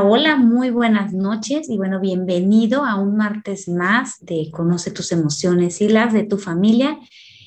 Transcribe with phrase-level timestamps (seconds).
[0.00, 5.82] Hola, muy buenas noches y bueno, bienvenido a un martes más de Conoce tus emociones
[5.82, 6.98] y las de tu familia.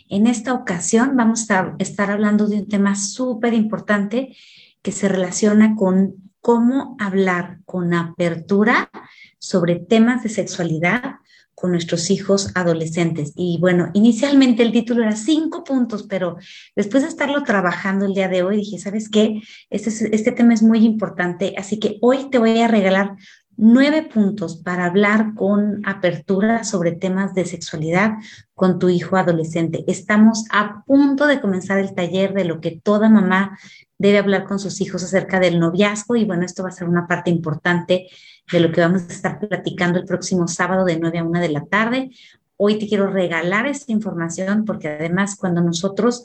[0.09, 4.36] En esta ocasión vamos a estar hablando de un tema súper importante
[4.84, 8.91] que se relaciona con cómo hablar con apertura
[9.39, 11.16] sobre temas de sexualidad
[11.55, 13.32] con nuestros hijos adolescentes.
[13.36, 16.38] Y bueno, inicialmente el título era cinco puntos, pero
[16.76, 19.41] después de estarlo trabajando el día de hoy, dije, ¿sabes qué?
[19.70, 23.16] Este, este tema es muy importante, así que hoy te voy a regalar
[23.58, 28.16] nueve puntos para hablar con apertura sobre temas de sexualidad
[28.53, 29.84] con tu hijo adolescente.
[29.88, 33.58] Estamos a punto de comenzar el taller de lo que toda mamá
[33.98, 37.08] debe hablar con sus hijos acerca del noviazgo y bueno, esto va a ser una
[37.08, 38.08] parte importante
[38.52, 41.50] de lo que vamos a estar platicando el próximo sábado de 9 a 1 de
[41.50, 42.12] la tarde.
[42.58, 46.24] Hoy te quiero regalar esta información porque además cuando nosotros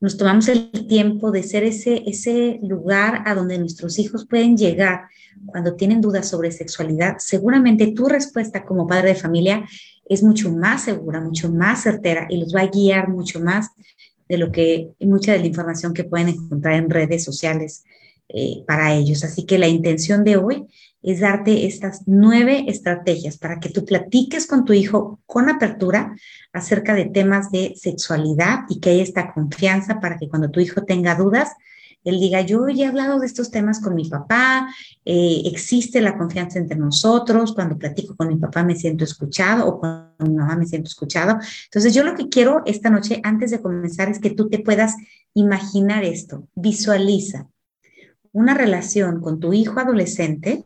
[0.00, 5.08] nos tomamos el tiempo de ser ese, ese lugar a donde nuestros hijos pueden llegar
[5.44, 9.64] cuando tienen dudas sobre sexualidad, seguramente tu respuesta como padre de familia
[10.08, 13.70] es mucho más segura, mucho más certera y los va a guiar mucho más
[14.28, 17.84] de lo que mucha de la información que pueden encontrar en redes sociales
[18.28, 19.22] eh, para ellos.
[19.22, 20.66] Así que la intención de hoy
[21.02, 26.14] es darte estas nueve estrategias para que tú platiques con tu hijo con apertura
[26.52, 30.82] acerca de temas de sexualidad y que haya esta confianza para que cuando tu hijo
[30.84, 31.50] tenga dudas,
[32.02, 36.16] él diga, yo ya he hablado de estos temas con mi papá, eh, existe la
[36.16, 40.56] confianza entre nosotros, cuando platico con mi papá me siento escuchado o con mi mamá
[40.56, 41.38] me siento escuchado.
[41.64, 44.96] Entonces yo lo que quiero esta noche, antes de comenzar, es que tú te puedas
[45.34, 47.48] imaginar esto, visualiza
[48.32, 50.64] una relación con tu hijo adolescente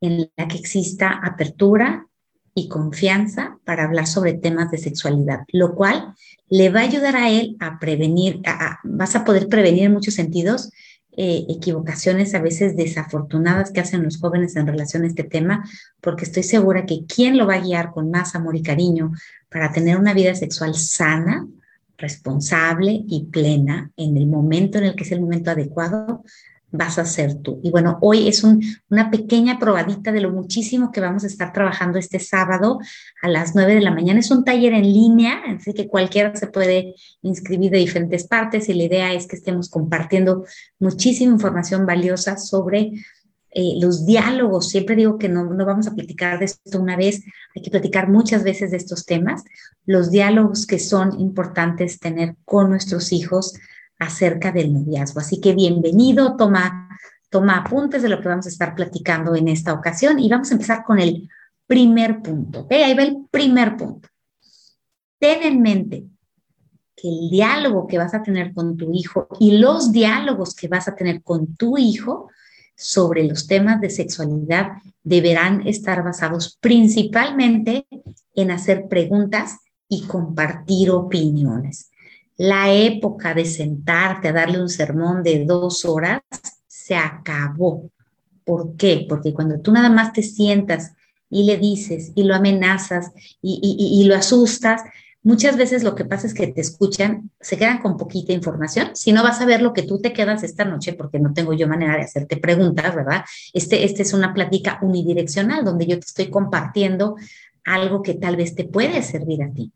[0.00, 2.06] en la que exista apertura
[2.54, 6.14] y confianza para hablar sobre temas de sexualidad, lo cual
[6.48, 8.40] le va a ayudar a él a prevenir,
[8.82, 10.70] vas a poder prevenir en muchos sentidos
[11.16, 15.68] eh, equivocaciones a veces desafortunadas que hacen los jóvenes en relación a este tema,
[16.00, 19.12] porque estoy segura que quien lo va a guiar con más amor y cariño
[19.48, 21.46] para tener una vida sexual sana,
[21.98, 26.24] responsable y plena en el momento en el que es el momento adecuado,
[26.72, 27.60] vas a ser tú.
[27.62, 31.98] Y bueno, hoy es una pequeña probadita de lo muchísimo que vamos a estar trabajando
[31.98, 32.78] este sábado
[33.22, 34.20] a las 9 de la mañana.
[34.20, 38.74] Es un taller en línea, así que cualquiera se puede inscribir de diferentes partes y
[38.74, 40.44] la idea es que estemos compartiendo
[40.78, 42.92] muchísima información valiosa sobre
[43.52, 44.68] eh, los diálogos.
[44.68, 47.22] Siempre digo que no, no vamos a platicar de esto una vez,
[47.56, 49.42] hay que platicar muchas veces de estos temas.
[49.86, 53.54] Los diálogos que son importantes tener con nuestros hijos
[54.00, 55.20] acerca del noviazgo.
[55.20, 56.88] Así que bienvenido, toma,
[57.28, 60.54] toma apuntes de lo que vamos a estar platicando en esta ocasión y vamos a
[60.54, 61.28] empezar con el
[61.66, 62.66] primer punto.
[62.70, 64.08] Ahí va el primer punto.
[65.18, 66.06] Ten en mente
[66.96, 70.88] que el diálogo que vas a tener con tu hijo y los diálogos que vas
[70.88, 72.30] a tener con tu hijo
[72.74, 74.72] sobre los temas de sexualidad
[75.02, 77.86] deberán estar basados principalmente
[78.34, 81.89] en hacer preguntas y compartir opiniones
[82.40, 86.22] la época de sentarte a darle un sermón de dos horas
[86.66, 87.90] se acabó.
[88.44, 89.04] ¿Por qué?
[89.06, 90.94] Porque cuando tú nada más te sientas
[91.28, 93.12] y le dices y lo amenazas
[93.42, 94.80] y, lo asustas,
[95.22, 98.96] muchas veces lo que pasa es que te escuchan, se quedan con poquita información.
[98.96, 101.52] Si no vas a ver lo que tú te quedas esta noche, porque no tengo
[101.52, 103.22] yo manera de hacerte preguntas, ¿verdad?
[103.52, 107.16] Este, este es una plática unidireccional donde yo te estoy compartiendo
[107.64, 109.70] algo que tal vez te puede servir a ti.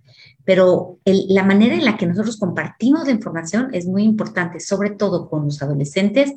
[0.45, 5.29] Pero la manera en la que nosotros compartimos la información es muy importante, sobre todo
[5.29, 6.33] con los adolescentes,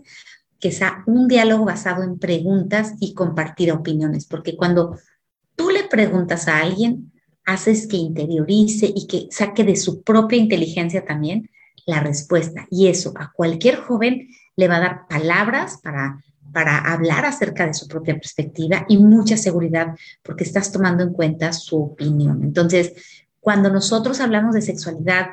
[0.60, 4.98] que sea un diálogo basado en preguntas y compartir opiniones, porque cuando
[5.56, 7.12] tú le preguntas a alguien,
[7.46, 11.50] haces que interiorice y que saque de su propia inteligencia también
[11.86, 12.68] la respuesta.
[12.70, 16.24] Y eso a cualquier joven le va a dar palabras para
[16.54, 21.54] para hablar acerca de su propia perspectiva y mucha seguridad porque estás tomando en cuenta
[21.54, 22.44] su opinión.
[22.44, 22.94] Entonces,
[23.40, 25.28] cuando nosotros hablamos de sexualidad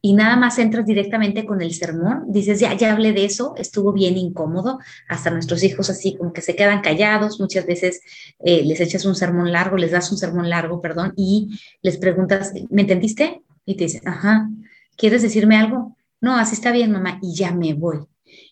[0.00, 3.92] y nada más entras directamente con el sermón, dices, ya, ya hablé de eso, estuvo
[3.92, 8.02] bien incómodo, hasta nuestros hijos así como que se quedan callados, muchas veces
[8.38, 12.52] eh, les echas un sermón largo, les das un sermón largo, perdón, y les preguntas,
[12.70, 13.42] ¿me entendiste?
[13.64, 14.48] Y te dicen, ajá,
[14.96, 15.96] ¿quieres decirme algo?
[16.20, 18.06] No, así está bien, mamá, y ya me voy.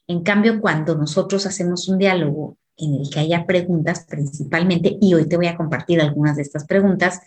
[0.06, 5.28] En cambio, cuando nosotros hacemos un diálogo en el que haya preguntas principalmente, y hoy
[5.28, 7.20] te voy a compartir algunas de estas preguntas,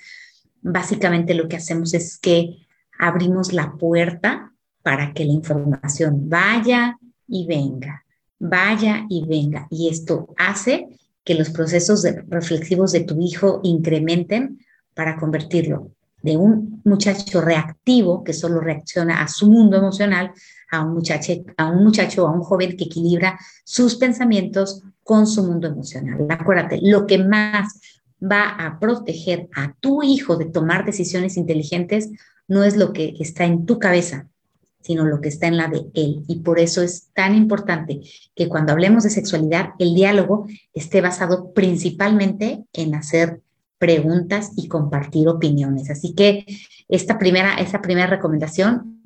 [0.68, 2.68] básicamente lo que hacemos es que
[3.00, 4.52] abrimos la puerta
[4.84, 6.98] para que la información vaya
[7.28, 8.06] y venga,
[8.40, 9.68] vaya y venga.
[9.69, 10.88] Y esto hace
[11.24, 14.60] que los procesos reflexivos de tu hijo incrementen
[14.94, 15.92] para convertirlo
[16.22, 20.31] de un muchacho reactivo que solo reacciona a su mundo emocional
[20.72, 25.44] a un muchacho, a un muchacho a un joven que equilibra sus pensamientos con su
[25.44, 26.25] mundo emocional.
[26.30, 27.80] Acuérdate, lo que más
[28.22, 32.10] va a proteger a tu hijo de tomar decisiones inteligentes
[32.48, 34.28] no es lo que está en tu cabeza,
[34.81, 36.24] sino lo que está en la de él.
[36.28, 38.00] Y por eso es tan importante
[38.36, 43.42] que cuando hablemos de sexualidad, el diálogo esté basado principalmente en hacer
[43.78, 45.90] preguntas y compartir opiniones.
[45.90, 46.46] Así que
[46.88, 49.04] esta primera, esta primera recomendación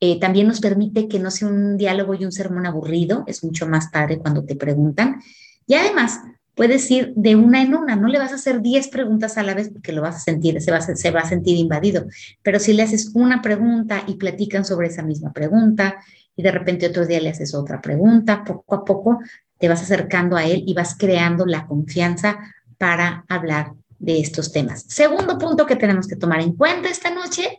[0.00, 3.66] eh, también nos permite que no sea un diálogo y un sermón aburrido, es mucho
[3.66, 5.20] más padre cuando te preguntan.
[5.66, 6.20] Y además,
[6.56, 9.54] puedes ir de una en una, no le vas a hacer 10 preguntas a la
[9.54, 12.06] vez porque lo vas a sentir, se va a, se va a sentir invadido,
[12.42, 15.96] pero si le haces una pregunta y platican sobre esa misma pregunta
[16.34, 19.20] y de repente otro día le haces otra pregunta, poco a poco
[19.58, 22.38] te vas acercando a él y vas creando la confianza
[22.78, 24.84] para hablar de estos temas.
[24.88, 27.58] Segundo punto que tenemos que tomar en cuenta esta noche,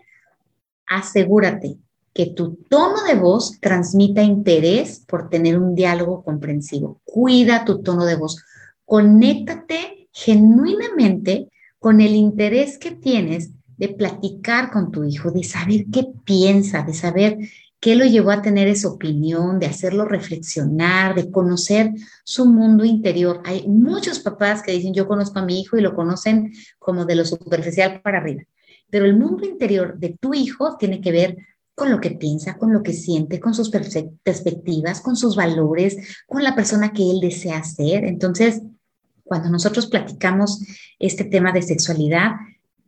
[0.88, 1.78] asegúrate
[2.14, 7.00] que tu tono de voz transmita interés por tener un diálogo comprensivo.
[7.04, 8.44] Cuida tu tono de voz.
[8.88, 16.08] Conéctate genuinamente con el interés que tienes de platicar con tu hijo, de saber qué
[16.24, 17.38] piensa, de saber
[17.82, 21.92] qué lo llevó a tener esa opinión, de hacerlo reflexionar, de conocer
[22.24, 23.42] su mundo interior.
[23.44, 27.16] Hay muchos papás que dicen, yo conozco a mi hijo y lo conocen como de
[27.16, 28.44] lo superficial para arriba,
[28.90, 31.38] pero el mundo interior de tu hijo tiene que ver
[31.76, 36.42] con lo que piensa, con lo que siente, con sus perspectivas, con sus valores, con
[36.42, 38.06] la persona que él desea ser.
[38.06, 38.64] Entonces,
[39.28, 40.66] cuando nosotros platicamos
[41.00, 42.32] este tema de sexualidad,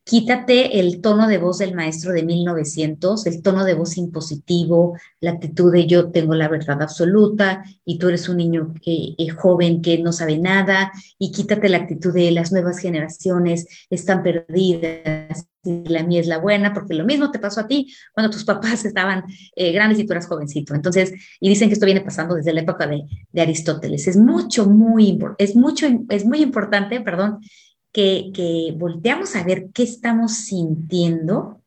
[0.10, 5.32] quítate el tono de voz del maestro de 1900, el tono de voz impositivo, la
[5.32, 10.00] actitud de yo tengo la verdad absoluta y tú eres un niño eh, joven que
[10.00, 16.02] no sabe nada, y quítate la actitud de las nuevas generaciones están perdidas y la
[16.02, 19.26] mía es la buena, porque lo mismo te pasó a ti cuando tus papás estaban
[19.56, 20.74] eh, grandes y tú eras jovencito.
[20.74, 24.08] Entonces, y dicen que esto viene pasando desde la época de, de Aristóteles.
[24.08, 27.42] Es mucho, muy, es mucho, es muy importante, perdón,
[27.92, 31.62] que, volteamos a ver qué estamos sintiendo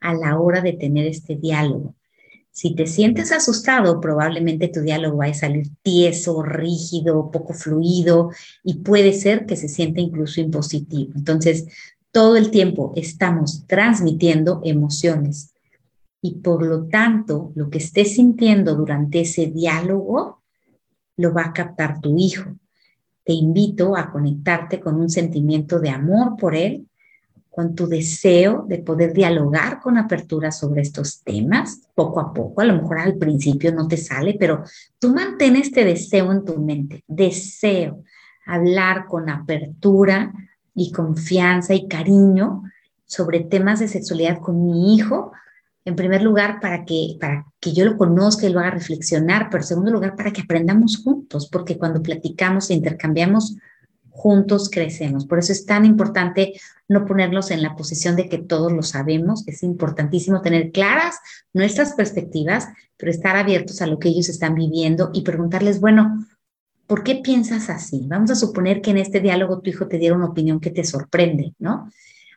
[0.00, 1.94] a la hora de tener este diálogo.
[2.50, 8.30] Si te sientes asustado, probablemente tu diálogo va a salir tieso, rígido, poco fluido
[8.64, 11.12] y puede ser que se sienta incluso impositivo.
[11.14, 11.66] Entonces,
[12.10, 15.52] todo el tiempo estamos transmitiendo emociones
[16.20, 20.42] y por lo tanto, lo que estés sintiendo durante ese diálogo
[21.16, 22.56] lo va a captar tu hijo
[23.28, 26.88] te invito a conectarte con un sentimiento de amor por él,
[27.50, 32.64] con tu deseo de poder dialogar con apertura sobre estos temas, poco a poco, a
[32.64, 34.64] lo mejor al principio no te sale, pero
[34.98, 38.02] tú mantén este deseo en tu mente, deseo
[38.46, 40.32] hablar con apertura
[40.74, 42.62] y confianza y cariño
[43.04, 45.32] sobre temas de sexualidad con mi hijo,
[45.88, 49.62] en primer lugar, para que, para que yo lo conozca y lo haga reflexionar, pero
[49.62, 53.56] en segundo lugar, para que aprendamos juntos, porque cuando platicamos e intercambiamos
[54.10, 55.24] juntos, crecemos.
[55.24, 59.48] Por eso es tan importante no ponernos en la posición de que todos lo sabemos.
[59.48, 61.16] Es importantísimo tener claras
[61.54, 62.68] nuestras perspectivas,
[62.98, 66.26] pero estar abiertos a lo que ellos están viviendo y preguntarles, bueno,
[66.86, 68.02] ¿por qué piensas así?
[68.08, 70.84] Vamos a suponer que en este diálogo tu hijo te diera una opinión que te
[70.84, 71.88] sorprende, ¿no?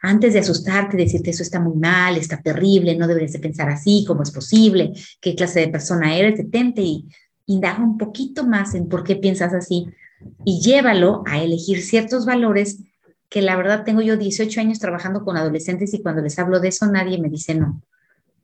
[0.01, 4.03] Antes de asustarte, decirte eso está muy mal, está terrible, no deberías de pensar así,
[4.07, 7.07] cómo es posible, qué clase de persona eres, detente y
[7.45, 9.87] indaga un poquito más en por qué piensas así
[10.43, 12.83] y llévalo a elegir ciertos valores
[13.29, 16.69] que la verdad tengo yo 18 años trabajando con adolescentes y cuando les hablo de
[16.69, 17.81] eso nadie me dice no,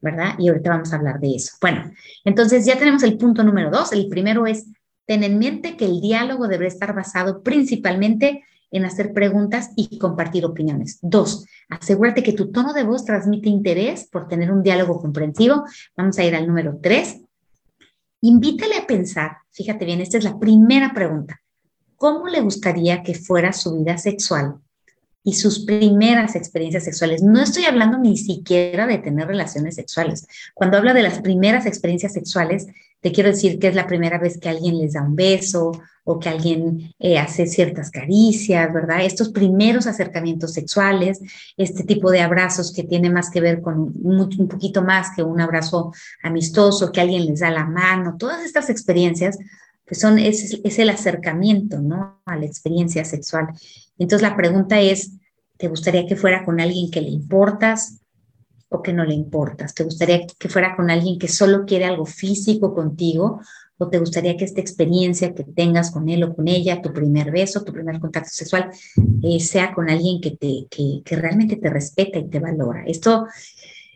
[0.02, 0.36] ¿verdad?
[0.40, 1.54] Y ahorita vamos a hablar de eso.
[1.60, 1.92] Bueno,
[2.24, 3.92] entonces ya tenemos el punto número dos.
[3.92, 4.68] El primero es,
[5.06, 10.46] ten en mente que el diálogo debe estar basado principalmente en hacer preguntas y compartir
[10.46, 11.00] opiniones.
[11.02, 15.64] Dos, asegúrate que tu tono de voz transmite interés por tener un diálogo comprensivo.
[15.96, 17.22] Vamos a ir al número tres.
[18.22, 21.42] Invítale a pensar, fíjate bien, esta es la primera pregunta.
[21.96, 24.56] ¿Cómo le gustaría que fuera su vida sexual
[25.24, 27.22] y sus primeras experiencias sexuales?
[27.24, 30.28] No estoy hablando ni siquiera de tener relaciones sexuales.
[30.54, 32.68] Cuando hablo de las primeras experiencias sexuales,
[33.01, 35.72] te quiero decir que es la primera vez que alguien les da un beso
[36.04, 39.04] o que alguien eh, hace ciertas caricias, ¿verdad?
[39.04, 41.20] Estos primeros acercamientos sexuales,
[41.58, 45.42] este tipo de abrazos que tiene más que ver con un poquito más que un
[45.42, 45.92] abrazo
[46.24, 49.38] amistoso, que alguien les da la mano, todas estas experiencias,
[49.86, 52.22] pues son, es, es el acercamiento, ¿no?
[52.25, 53.48] A la experiencia sexual.
[53.98, 55.12] Entonces la pregunta es,
[55.58, 58.00] ¿te gustaría que fuera con alguien que le importas?
[58.70, 59.74] O que no le importas?
[59.74, 63.42] ¿Te gustaría que fuera con alguien que solo quiere algo físico contigo
[63.78, 67.32] o te gustaría que esta experiencia que tengas con él o con ella, tu primer
[67.32, 68.72] beso, tu primer contacto sexual,
[69.22, 72.84] eh, sea con alguien que, te, que, que realmente te respeta y te valora.
[72.88, 73.28] Esto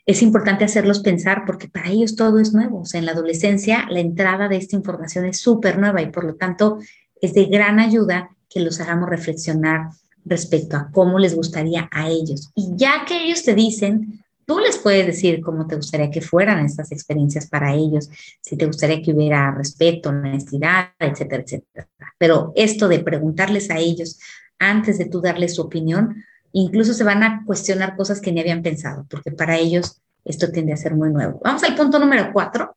[0.06, 2.82] es importante hacerlos pensar porque para ellos todo es nuevo.
[2.82, 6.26] O sea, en la adolescencia la entrada de esta información es súper nueva y por
[6.26, 6.78] lo tanto
[7.20, 9.90] es de gran ayuda que los hagamos reflexionar
[10.26, 12.52] respecto a cómo les gustaría a ellos.
[12.56, 14.21] Y ya que ellos te dicen,
[14.52, 18.10] tú les puedes decir cómo te gustaría que fueran estas experiencias para ellos,
[18.42, 21.88] si te gustaría que hubiera respeto, honestidad, etcétera, etcétera.
[22.18, 24.20] Pero esto de preguntarles a ellos
[24.60, 28.62] antes de tú darles su opinión, incluso se van a cuestionar cosas que ni habían
[28.62, 31.40] pensado, porque para ellos esto tiende a ser muy nuevo.
[31.42, 32.76] Vamos al punto número cuatro.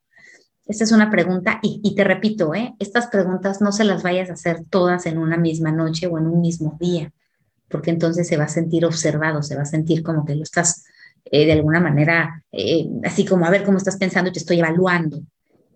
[0.66, 2.76] Esta es una pregunta y, te repito, ¿eh?
[2.78, 6.28] estas preguntas no se las vayas a hacer todas en una misma noche o en
[6.28, 7.12] un mismo día,
[7.69, 10.85] porque entonces se va a sentir observado, se va a sentir como que lo estás
[11.25, 14.59] eh, de alguna manera, eh, así como a ver cómo estás pensando y te estoy
[14.59, 15.21] evaluando.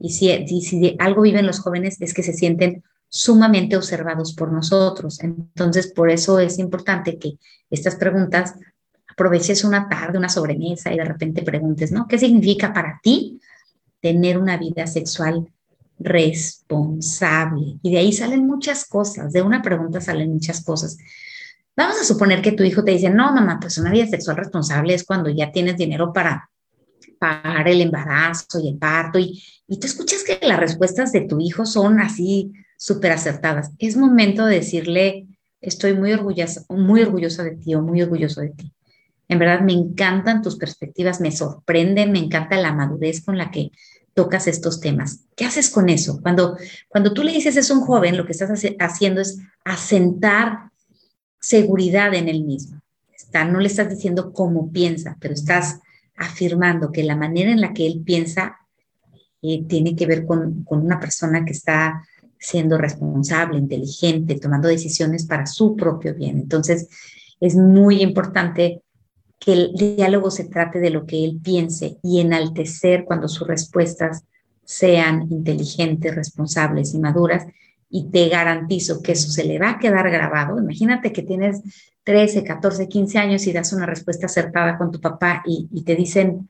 [0.00, 5.20] Y si, si algo viven los jóvenes es que se sienten sumamente observados por nosotros.
[5.22, 7.38] Entonces, por eso es importante que
[7.70, 8.54] estas preguntas
[9.08, 12.06] aproveches una tarde, una sobremesa y de repente preguntes, ¿no?
[12.06, 13.40] ¿Qué significa para ti
[14.00, 15.48] tener una vida sexual
[15.98, 17.78] responsable?
[17.82, 20.98] Y de ahí salen muchas cosas, de una pregunta salen muchas cosas.
[21.78, 24.94] Vamos a suponer que tu hijo te dice, no, mamá, pues una vida sexual responsable
[24.94, 26.50] es cuando ya tienes dinero para
[27.20, 31.38] pagar el embarazo y el parto y, y tú escuchas que las respuestas de tu
[31.38, 33.70] hijo son así súper acertadas.
[33.78, 35.28] Es momento de decirle,
[35.60, 38.72] estoy muy orgullosa, muy orgullosa de ti o muy orgulloso de ti.
[39.28, 43.70] En verdad me encantan tus perspectivas, me sorprenden, me encanta la madurez con la que
[44.14, 45.26] tocas estos temas.
[45.36, 46.18] ¿Qué haces con eso?
[46.22, 46.56] Cuando,
[46.88, 50.72] cuando tú le dices es un joven, lo que estás haciendo es asentar
[51.40, 52.80] seguridad en él mismo.
[53.14, 55.80] Está, no le estás diciendo cómo piensa, pero estás
[56.16, 58.56] afirmando que la manera en la que él piensa
[59.42, 62.04] eh, tiene que ver con, con una persona que está
[62.38, 66.38] siendo responsable, inteligente, tomando decisiones para su propio bien.
[66.38, 66.88] Entonces,
[67.40, 68.82] es muy importante
[69.38, 74.24] que el diálogo se trate de lo que él piense y enaltecer cuando sus respuestas
[74.64, 77.46] sean inteligentes, responsables y maduras.
[77.90, 80.58] Y te garantizo que eso se le va a quedar grabado.
[80.58, 81.62] Imagínate que tienes
[82.04, 86.48] 13, 14, 15 años y das una respuesta acertada con tu papá y, te dicen,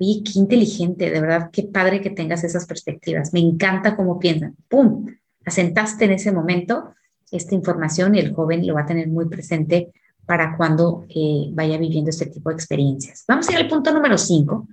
[0.00, 4.56] oye, qué inteligente, de verdad, qué padre que tengas esas perspectivas, me encanta cómo piensan,
[4.68, 5.06] ¡pum!
[5.44, 6.94] Asentaste en ese momento
[7.30, 9.92] esta información y el joven lo va a tener muy presente
[10.24, 13.24] para cuando eh, vaya viviendo este tipo de experiencias.
[13.28, 14.66] Vamos a ir al punto número 5.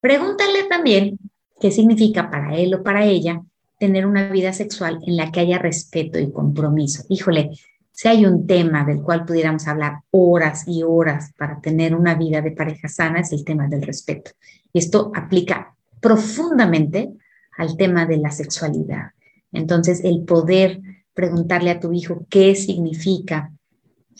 [0.00, 1.18] Pregúntale también
[1.60, 3.42] qué significa para él o para ella
[3.80, 7.02] tener una vida sexual en la que haya respeto y compromiso.
[7.08, 7.50] Híjole,
[7.90, 12.42] si hay un tema del cual pudiéramos hablar horas y horas para tener una vida
[12.42, 14.32] de pareja sana, es el tema del respeto.
[14.72, 17.10] Y esto aplica profundamente
[17.56, 19.12] al tema de la sexualidad.
[19.50, 20.80] Entonces, el poder
[21.14, 23.50] preguntarle a tu hijo qué significa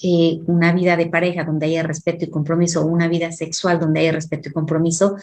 [0.03, 4.13] eh, una vida de pareja donde haya respeto y compromiso, una vida sexual donde haya
[4.13, 5.17] respeto y compromiso,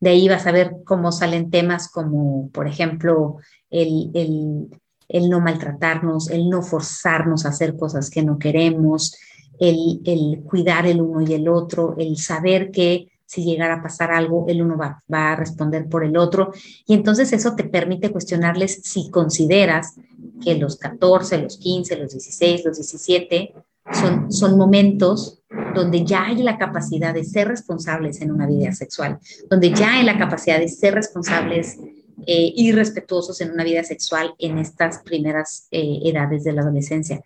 [0.00, 3.38] de ahí vas a ver cómo salen temas como, por ejemplo,
[3.74, 4.70] el,
[5.08, 9.16] el, no maltratarnos, el no forzarnos a hacer cosas que no queremos,
[9.58, 14.12] el, el cuidar el uno y el otro, el saber que si llegara a pasar
[14.12, 16.52] algo, el uno va, a responder por el otro.
[16.86, 19.94] Y entonces eso te permite cuestionarles si consideras
[20.42, 23.54] que los 14, los 15, los 16, los 17
[23.92, 25.40] son, son momentos
[25.74, 29.18] donde ya hay la capacidad de ser responsables en una vida sexual,
[29.50, 31.78] donde ya hay la capacidad de ser responsables
[32.26, 37.22] eh, y respetuosos en una vida sexual en estas primeras eh, edades de la adolescencia.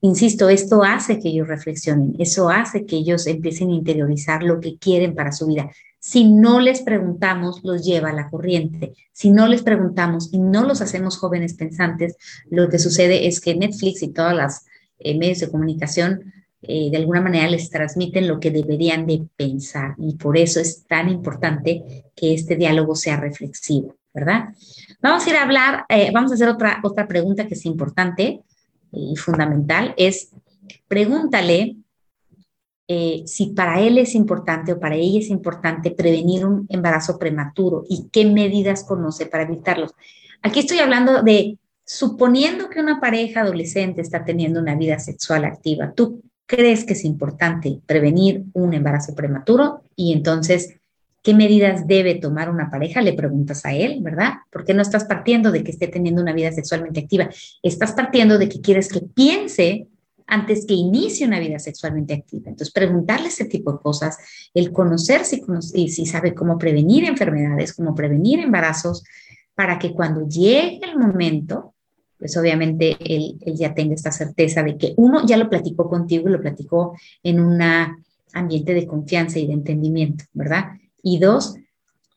[0.00, 4.76] Insisto, esto hace que ellos reflexionen, eso hace que ellos empiecen a interiorizar lo que
[4.76, 5.70] quieren para su vida.
[5.98, 8.92] Si no les preguntamos, los lleva a la corriente.
[9.12, 12.16] Si no les preguntamos y no los hacemos jóvenes pensantes,
[12.50, 14.66] lo que sucede es que Netflix y todas las
[14.98, 19.94] eh, medios de comunicación eh, de alguna manera les transmiten lo que deberían de pensar
[19.98, 24.48] y por eso es tan importante que este diálogo sea reflexivo, ¿verdad?
[25.02, 28.40] Vamos a ir a hablar, eh, vamos a hacer otra, otra pregunta que es importante
[28.90, 30.30] y fundamental es
[30.88, 31.76] pregúntale
[32.88, 37.84] eh, si para él es importante o para ella es importante prevenir un embarazo prematuro
[37.88, 39.92] y qué medidas conoce para evitarlos.
[40.40, 45.92] Aquí estoy hablando de suponiendo que una pareja adolescente está teniendo una vida sexual activa,
[45.92, 49.82] ¿tú crees que es importante prevenir un embarazo prematuro?
[49.94, 50.76] Y entonces
[51.26, 53.02] ¿Qué medidas debe tomar una pareja?
[53.02, 54.34] Le preguntas a él, ¿verdad?
[54.48, 57.28] Porque no estás partiendo de que esté teniendo una vida sexualmente activa.
[57.64, 59.88] Estás partiendo de que quieres que piense
[60.28, 62.50] antes que inicie una vida sexualmente activa.
[62.50, 64.18] Entonces, preguntarle ese tipo de cosas,
[64.54, 65.42] el conocer si,
[65.88, 69.02] si sabe cómo prevenir enfermedades, cómo prevenir embarazos,
[69.56, 71.74] para que cuando llegue el momento,
[72.20, 76.32] pues obviamente él, ya tenga esta certeza de que uno ya lo platicó contigo y
[76.32, 77.60] lo platicó en un
[78.32, 80.66] ambiente de confianza y de entendimiento, ¿verdad?
[81.08, 81.54] Y dos,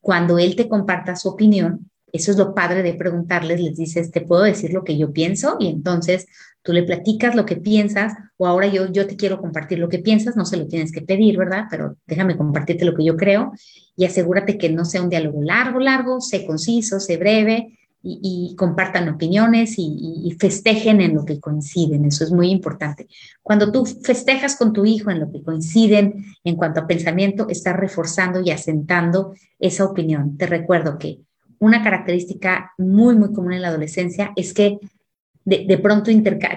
[0.01, 4.21] cuando él te comparta su opinión, eso es lo padre de preguntarles, les dices, te
[4.21, 6.25] puedo decir lo que yo pienso y entonces
[6.63, 9.99] tú le platicas lo que piensas o ahora yo, yo te quiero compartir lo que
[9.99, 11.65] piensas, no se lo tienes que pedir, ¿verdad?
[11.69, 13.51] Pero déjame compartirte lo que yo creo
[13.95, 19.09] y asegúrate que no sea un diálogo largo, largo, sé conciso, sé breve y, compartan
[19.09, 23.07] opiniones y, festejen en lo que coinciden, eso es muy importante.
[23.41, 27.75] Cuando tú festejas con tu hijo en lo que coinciden en cuanto a pensamiento, estás
[27.75, 30.37] reforzando y asentando esa opinión.
[30.37, 31.19] Te recuerdo que
[31.59, 34.79] una característica muy, muy común en la adolescencia es que
[35.45, 36.11] de, pronto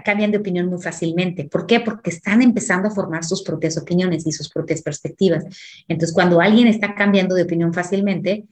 [0.04, 1.44] cambian de opinión muy fácilmente.
[1.44, 1.80] ¿Por qué?
[1.80, 5.44] Porque están empezando a formar sus propias opiniones y sus propias perspectivas.
[5.88, 8.44] Entonces, cuando alguien está cambiando de opinión fácilmente,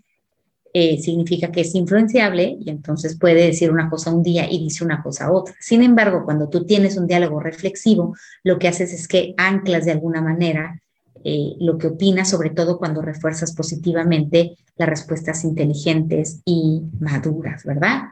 [0.73, 4.85] eh, significa que es influenciable y entonces puede decir una cosa un día y dice
[4.85, 5.53] una cosa otra.
[5.59, 9.91] Sin embargo, cuando tú tienes un diálogo reflexivo, lo que haces es que anclas de
[9.91, 10.81] alguna manera
[11.25, 18.03] eh, lo que opinas, sobre todo cuando refuerzas positivamente las respuestas inteligentes y maduras, ¿verdad?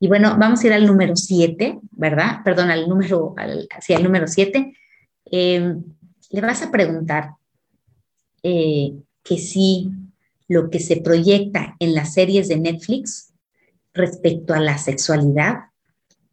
[0.00, 2.40] Y bueno, vamos a ir al número 7, ¿verdad?
[2.44, 4.74] Perdón, al número, al, sí, al número 7.
[5.30, 5.76] Eh,
[6.30, 7.30] le vas a preguntar
[8.42, 9.90] que si
[10.48, 13.32] lo que se proyecta en las series de Netflix
[13.92, 15.70] respecto a la sexualidad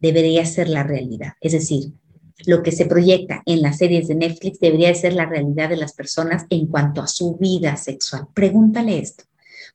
[0.00, 1.34] debería ser la realidad.
[1.40, 1.92] Es decir,
[2.46, 5.92] lo que se proyecta en las series de Netflix debería ser la realidad de las
[5.92, 8.26] personas en cuanto a su vida sexual.
[8.34, 9.24] Pregúntale esto.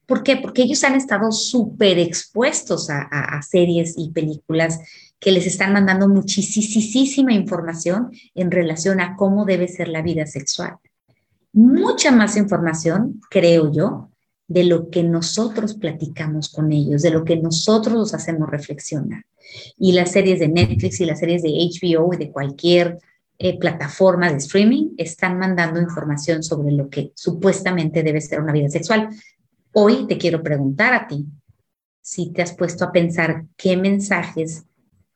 [0.06, 0.38] ¿Por qué?
[0.38, 4.80] Porque ellos han estado súper expuestos a, series y películas
[5.20, 10.78] que les están mandando muchísima información en relación a cómo debe ser la vida sexual.
[11.52, 14.07] Mucha más información, creo yo,
[14.48, 19.26] de lo que nosotros platicamos con ellos, de lo que nosotros los hacemos reflexionar.
[19.78, 23.00] Y las series de Netflix y las series de HBO y de cualquier
[23.40, 28.70] eh, plataforma de streaming están mandando información sobre lo que supuestamente debe ser una vida
[28.70, 29.10] sexual.
[29.74, 31.26] Hoy te quiero preguntar a ti
[32.02, 34.64] si te has puesto a pensar qué mensajes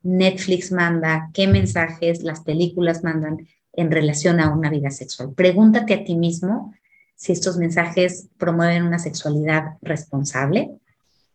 [0.04, 5.34] Netflix manda, qué mensajes las películas mandan en relación a una vida sexual.
[5.34, 6.74] Pregúntate a ti mismo
[7.22, 10.72] si estos mensajes promueven una sexualidad responsable,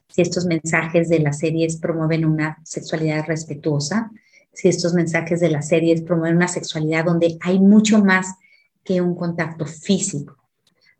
[0.08, 4.10] si estos mensajes de las series promueven una sexualidad respetuosa,
[4.52, 8.34] si estos mensajes de las series promueven una sexualidad donde hay mucho más
[8.82, 10.36] que un contacto físico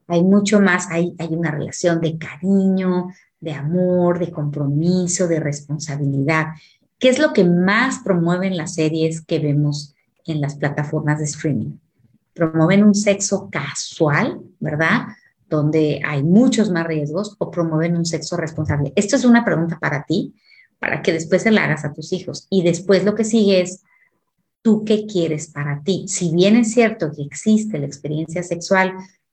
[0.08, 3.08] hay mucho más, hay, una relación de cariño,
[3.40, 6.46] de amor, de compromiso, de responsabilidad.
[6.98, 9.94] ¿Qué es lo que más promueven las series que vemos
[10.24, 11.78] en las plataformas de streaming?
[12.36, 15.06] ¿Promueven un sexo casual, verdad?
[15.48, 18.92] Donde hay muchos más riesgos o promueven un sexo responsable.
[18.94, 20.34] Esto es una pregunta para ti,
[20.78, 22.46] para que después se la hagas a tus hijos.
[22.50, 23.82] Y después lo que sigue es,
[24.60, 26.04] ¿tú qué quieres para ti?
[26.08, 28.92] Si bien es cierto que existe la experiencia sexual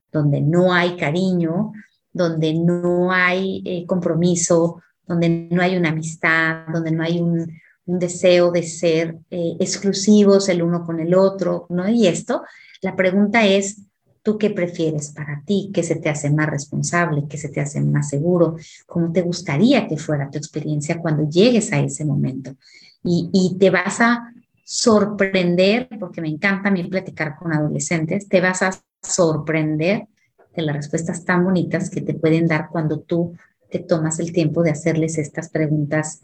[0.10, 1.74] donde no hay cariño,
[2.14, 7.52] donde no hay eh, compromiso, donde no hay una amistad, donde no hay un,
[7.86, 11.88] deseo de ser eh, exclusivos el uno con el otro, ¿no?
[11.90, 12.44] Y esto,
[12.82, 13.82] la pregunta es,
[14.22, 15.70] ¿tú qué prefieres para ti?
[15.74, 17.26] ¿Qué se te hace más responsable?
[17.30, 18.56] ¿Qué se te hace más seguro?
[18.86, 22.56] ¿Cómo te gustaría que fuera tu experiencia cuando llegues a ese momento?
[23.04, 28.40] Y, y te vas a sorprender, porque me encanta a mí platicar con adolescentes, te
[28.40, 30.08] vas a sorprender
[30.56, 33.36] de las respuestas tan bonitas que te pueden dar cuando tú
[33.70, 36.22] te tomas el tiempo de hacerles estas preguntas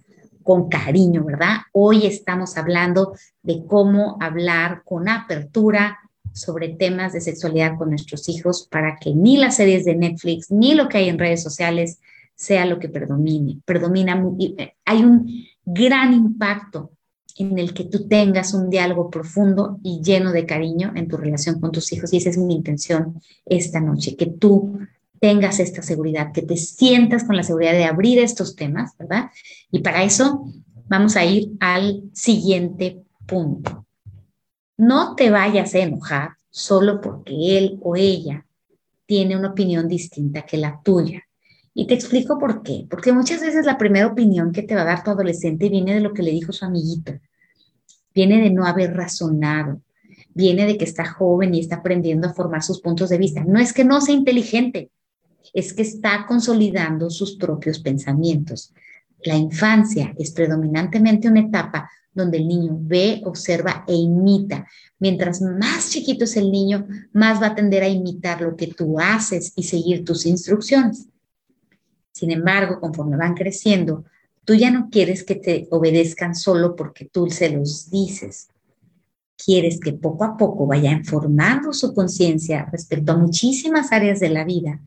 [0.49, 1.57] con cariño, ¿verdad?
[1.73, 5.99] Hoy estamos hablando de cómo hablar con apertura
[6.33, 10.73] sobre temas de sexualidad con nuestros hijos para que ni las series de Netflix ni
[10.73, 11.99] lo que hay en redes sociales
[12.33, 13.59] sea lo que predomine.
[13.63, 16.93] Predomina, eh, hay un gran impacto
[17.37, 21.59] en el que tú tengas un diálogo profundo y lleno de cariño en tu relación
[21.59, 22.11] con tus hijos.
[22.11, 24.79] Y esa es mi intención esta noche, que tú
[25.19, 29.31] tengas esta seguridad, que te sientas con la seguridad de abrir estos temas, ¿verdad?
[29.71, 30.45] Y para eso
[30.87, 33.85] vamos a ir al siguiente punto.
[34.77, 38.45] No te vayas a enojar solo porque él o ella
[39.05, 41.23] tiene una opinión distinta que la tuya.
[41.73, 42.85] Y te explico por qué.
[42.89, 46.01] Porque muchas veces la primera opinión que te va a dar tu adolescente viene de
[46.01, 47.13] lo que le dijo su amiguito
[48.13, 49.81] viene de no haber razonado,
[50.33, 53.43] viene de que está joven y está aprendiendo a formar sus puntos de vista.
[53.45, 54.89] No es que no sea inteligente,
[55.53, 58.73] es que está consolidando sus propios pensamientos.
[59.23, 64.67] La infancia es predominantemente una etapa donde el niño ve, observa e imita.
[64.99, 68.99] Mientras más chiquito es el niño, más va a tender a imitar lo que tú
[68.99, 71.07] haces y seguir tus instrucciones.
[72.11, 74.05] Sin embargo, conforme van creciendo,
[74.49, 78.47] Tú ya no quieres que te obedezcan solo porque tú se los dices.
[79.37, 84.45] Quieres que poco a poco vayan formando su conciencia respecto a muchísimas áreas de la
[84.45, 84.81] vida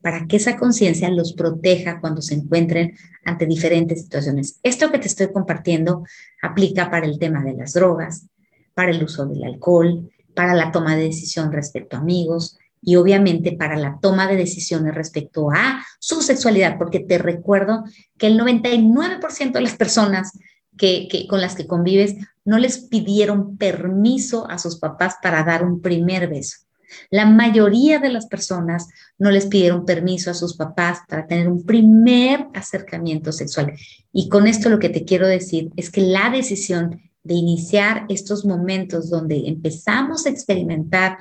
[0.00, 4.60] para que esa conciencia los proteja cuando se encuentren ante diferentes situaciones.
[4.62, 6.04] Esto que te estoy compartiendo
[6.40, 8.26] aplica para el tema de las drogas,
[8.74, 13.52] para el uso del alcohol, para la toma de decisión respecto a amigos y obviamente
[13.52, 17.82] para la toma de decisiones respecto a su sexualidad, porque te recuerdo
[18.16, 20.32] que el 99% de las personas
[20.76, 25.82] que, con las que convives no les pidieron permiso a sus papás para dar un
[25.82, 26.67] primer beso.
[27.10, 31.64] La mayoría de las personas no les pidieron permiso a sus papás para tener un
[31.64, 33.72] primer acercamiento sexual.
[34.12, 38.44] Y con esto lo que te quiero decir es que la decisión de iniciar estos
[38.44, 41.18] momentos donde empezamos a experimentar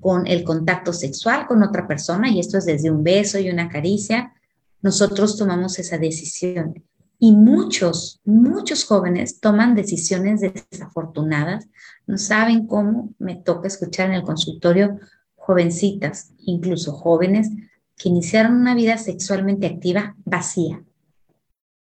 [0.00, 3.68] con el contacto sexual con otra persona, y esto es desde un beso y una
[3.68, 4.32] caricia,
[4.82, 6.82] nosotros tomamos esa decisión.
[7.22, 11.68] Y muchos, muchos jóvenes toman decisiones desafortunadas,
[12.06, 14.98] no saben cómo me toca escuchar en el consultorio
[15.36, 17.50] jovencitas, incluso jóvenes,
[17.94, 20.82] que iniciaron una vida sexualmente activa vacía.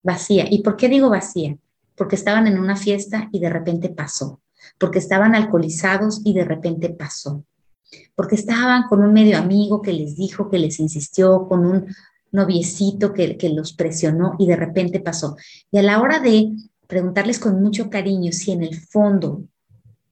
[0.02, 0.44] Vacía.
[0.50, 1.56] ¿Y por qué digo vacía?
[1.96, 4.42] Porque estaban en una fiesta y de repente pasó.
[4.78, 7.46] Porque estaban alcoholizados y de repente pasó.
[8.14, 11.86] Porque estaban con un medio amigo que les dijo, que les insistió, con un
[12.34, 15.36] noviecito que, que los presionó y de repente pasó.
[15.70, 16.50] Y a la hora de
[16.88, 19.44] preguntarles con mucho cariño si en el fondo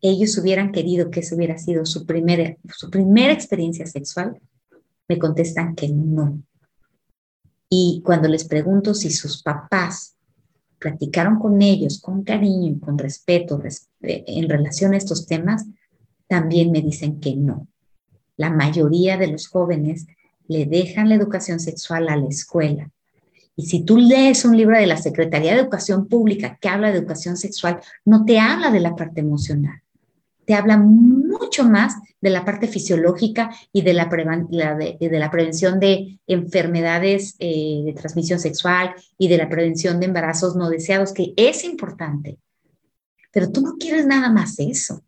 [0.00, 4.40] ellos hubieran querido que esa hubiera sido su primera, su primera experiencia sexual,
[5.08, 6.40] me contestan que no.
[7.68, 10.16] Y cuando les pregunto si sus papás
[10.78, 15.64] platicaron con ellos con cariño y con respeto eh, en relación a estos temas,
[16.28, 17.66] también me dicen que no.
[18.36, 20.06] La mayoría de los jóvenes
[20.48, 22.90] le dejan la educación sexual a la escuela.
[23.54, 26.98] Y si tú lees un libro de la Secretaría de Educación Pública que habla de
[26.98, 29.82] educación sexual, no te habla de la parte emocional,
[30.46, 36.18] te habla mucho más de la parte fisiológica y de la, de, la prevención de
[36.26, 41.64] enfermedades eh, de transmisión sexual y de la prevención de embarazos no deseados, que es
[41.64, 42.38] importante.
[43.32, 45.02] Pero tú no quieres nada más eso.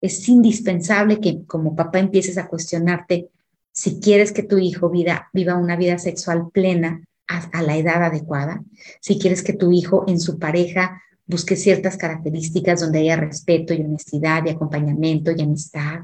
[0.00, 3.28] Es indispensable que como papá empieces a cuestionarte
[3.72, 8.62] si quieres que tu hijo viva una vida sexual plena a, la edad adecuada,
[9.00, 13.82] si quieres que tu hijo en su pareja busque ciertas características donde haya respeto y
[13.82, 16.00] honestidad y acompañamiento y amistad,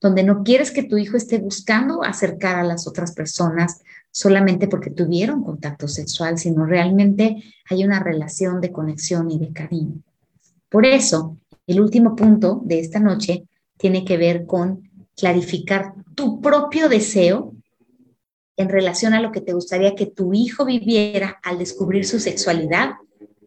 [0.00, 4.90] donde no quieres que tu hijo esté buscando acercar a las otras personas solamente porque
[4.90, 10.02] tuvieron contacto sexual, sino realmente hay una relación de conexión y de cariño.
[10.68, 13.44] Por eso, el último punto de esta noche
[13.76, 17.54] tiene que ver con clarificar tu propio deseo
[18.56, 22.92] en relación a lo que te gustaría que tu hijo viviera al descubrir su sexualidad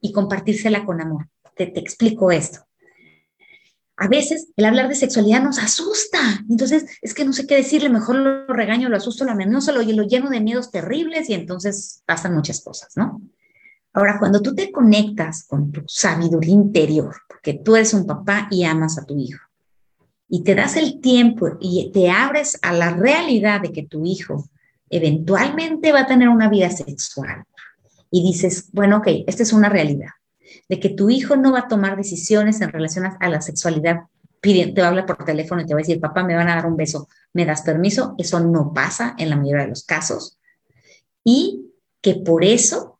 [0.01, 1.28] y compartírsela con amor.
[1.56, 2.60] Te, explico esto.
[3.97, 7.88] A veces el hablar de sexualidad nos asusta, entonces es que no sé qué decirle,
[7.88, 12.04] mejor lo regaño, lo asusto, lo amenazo, lo, lo lleno de miedos terribles y entonces
[12.06, 13.21] pasan muchas cosas, ¿no?
[13.93, 18.65] Ahora, cuando tú te conectas con tu sabiduría interior, porque tú eres un papá y
[18.65, 19.44] amas a tu hijo,
[20.27, 24.49] y te das el tiempo y te abres a la realidad de que tu hijo
[24.89, 27.45] eventualmente va a tener una vida sexual
[28.11, 30.11] y dices, bueno, ok, esta es una realidad,
[30.69, 34.01] de que tu hijo no va a tomar decisiones en relación a, la sexualidad,
[34.41, 36.55] te va a hablar por teléfono y te va a decir, papá, me van a
[36.55, 38.15] dar un beso, ¿me das permiso?
[38.17, 40.38] Eso no pasa en la mayoría de los casos.
[41.23, 42.99] Y que por eso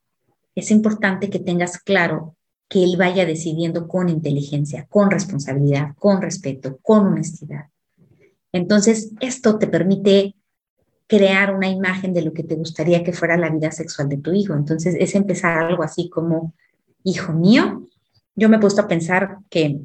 [0.56, 2.36] es importante que tengas claro
[2.68, 7.66] que él vaya decidiendo con inteligencia, con responsabilidad, con respeto, con honestidad.
[8.52, 10.36] Entonces, esto te permite
[11.08, 14.34] crear una imagen de lo que te gustaría que fuera la vida sexual de tu
[14.34, 14.54] hijo.
[14.54, 16.54] Entonces, es empezar algo así como,
[17.04, 17.88] hijo mío,
[18.36, 19.82] yo me he puesto a pensar que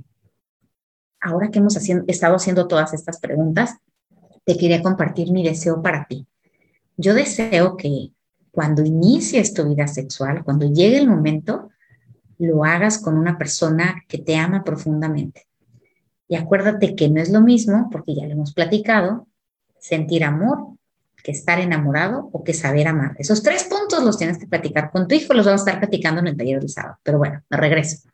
[1.21, 3.77] ahora que hemos estado haciendo todas estas preguntas,
[4.45, 6.27] te quería compartir mi deseo para ti.
[6.97, 8.13] Yo deseo que
[8.51, 11.70] cuando inicies tu vida sexual, cuando llegue el momento,
[12.41, 15.47] lo hagas con una persona que te ama profundamente.
[16.29, 19.27] Y acuérdate que no es lo mismo, porque ya lo hemos platicado,
[19.79, 20.69] sentir amor
[21.23, 23.15] que estar enamorado o que saber amar.
[23.19, 26.21] Esos tres puntos los tienes que platicar con tu hijo, los vamos a estar platicando
[26.21, 26.99] en el taller del sábado.
[27.03, 28.09] Pero bueno, me regreso.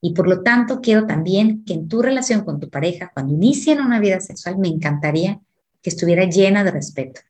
[0.00, 3.80] Y por lo tanto, quiero también que en tu relación con tu pareja, cuando inicien
[3.80, 5.40] una vida sexual, me encantaría
[5.82, 7.20] que estuviera llena de respeto,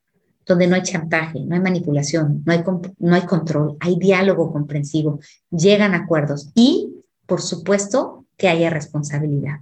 [0.48, 2.64] donde no hay chantaje, no hay manipulación, no hay,
[2.98, 6.94] no hay control, hay diálogo comprensivo, llegan acuerdos y,
[7.26, 9.60] por supuesto, que haya responsabilidad.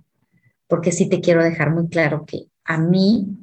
[0.69, 3.37] Porque sí te quiero dejar muy claro que a mí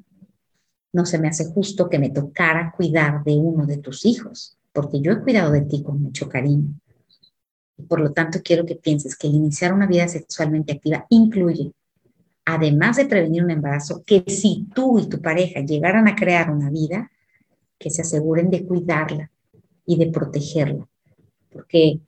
[0.94, 5.02] no se me hace justo que me tocara cuidar de uno de tus hijos, porque
[5.02, 6.74] yo he cuidado de ti con mucho cariño.
[7.90, 11.74] Por lo tanto, quiero que pienses que iniciar una vida sexualmente activa incluye,
[12.46, 16.70] además de prevenir un embarazo, que si tú y tu pareja llegaran a crear una
[16.70, 17.10] vida,
[17.84, 19.30] que se aseguren de cuidarla
[19.86, 20.88] y de protegerla.
[21.52, 22.00] Porque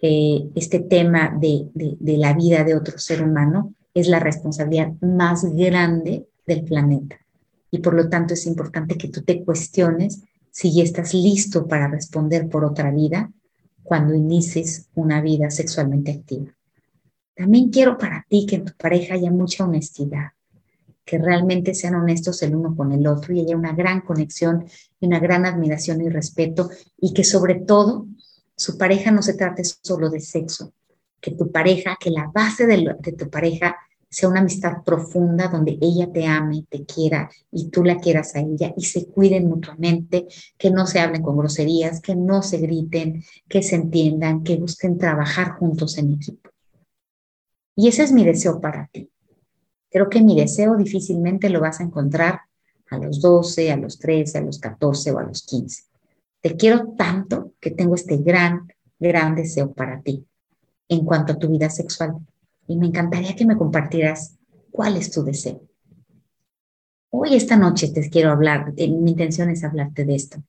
[0.00, 5.44] eh, este tema de, de la vida de otro ser humano es la responsabilidad más
[5.44, 7.18] grande del planeta.
[7.72, 11.88] Y por lo tanto es importante que tú te cuestiones si ya estás listo para
[11.88, 13.32] responder por otra vida
[13.82, 16.54] cuando inicies una vida sexualmente activa.
[17.34, 20.28] También quiero para ti que en tu pareja haya mucha honestidad,
[21.04, 24.64] que realmente sean honestos el uno con el otro y haya una gran conexión
[25.00, 28.06] y una gran admiración y respeto y que sobre todo
[28.56, 30.72] su pareja no se trate solo de sexo,
[31.20, 33.76] que tu pareja, que la base de, de tu pareja
[34.14, 38.40] sea una amistad profunda donde ella te ame, te quiera y tú la quieras a
[38.40, 43.24] ella y se cuiden mutuamente, que no se hablen con groserías, que no se griten,
[43.48, 46.50] que se entiendan, que busquen trabajar juntos en equipo.
[47.74, 49.10] Y ese es mi deseo para ti.
[49.94, 52.40] Creo que mi deseo difícilmente lo vas a encontrar
[52.90, 55.84] a los 12, a los 13, a los 14 o a los 15.
[56.40, 58.66] Te quiero tanto que tengo este gran,
[58.98, 60.26] gran deseo para ti
[60.88, 62.16] en cuanto a tu vida sexual
[62.66, 64.34] y me encantaría que me compartieras
[64.72, 65.62] cuál es tu deseo.
[67.10, 70.42] Hoy, esta noche, te quiero hablar, eh, mi intención es hablarte de esto.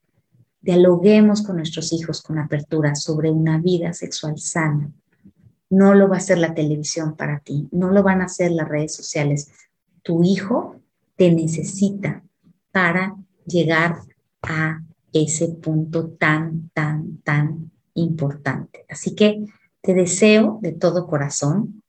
[0.59, 4.91] Dialoguemos con nuestros hijos con apertura sobre una vida sexual sana.
[5.69, 8.67] No lo va a hacer la televisión para ti, no lo van a hacer las
[8.67, 9.51] redes sociales.
[10.03, 10.79] Tu hijo
[11.15, 12.23] te necesita
[12.71, 13.99] para llegar
[14.41, 18.85] a ese punto tan, tan, tan importante.
[18.89, 19.45] Así que
[19.81, 21.81] te deseo de todo corazón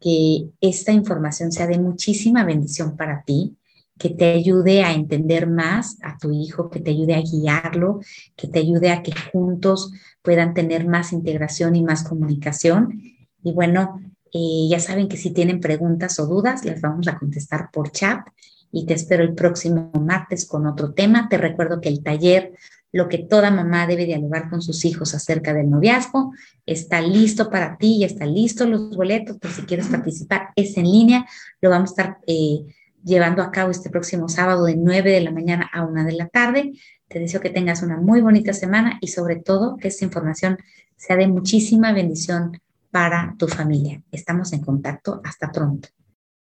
[0.00, 3.56] que esta información sea de muchísima bendición para ti,
[3.98, 8.00] que te ayude a entender más a tu hijo, que te ayude a guiarlo,
[8.34, 13.00] que te ayude a que juntos puedan tener más integración y más comunicación.
[13.42, 14.00] Y bueno,
[14.32, 18.26] eh, ya saben que si tienen preguntas o dudas, las vamos a contestar por chat
[18.72, 21.28] y te espero el próximo martes con otro tema.
[21.28, 22.52] Te recuerdo que el taller
[22.92, 26.32] lo que toda mamá debe dialogar con sus hijos acerca del noviazgo.
[26.66, 30.90] Está listo para ti, ya está listo los boletos, por si quieres participar, es en
[30.90, 31.26] línea.
[31.60, 32.64] Lo vamos a estar eh,
[33.04, 36.28] llevando a cabo este próximo sábado de 9 de la mañana a 1 de la
[36.28, 36.72] tarde.
[37.10, 40.58] Te deseo que tengas una muy bonita semana y sobre todo que esta información
[40.96, 42.60] sea de muchísima bendición
[42.92, 44.00] para tu familia.
[44.12, 45.20] Estamos en contacto.
[45.24, 45.88] Hasta pronto.